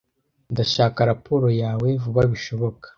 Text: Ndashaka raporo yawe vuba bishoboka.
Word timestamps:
Ndashaka 0.51 0.99
raporo 1.11 1.47
yawe 1.61 1.87
vuba 2.03 2.21
bishoboka. 2.31 2.87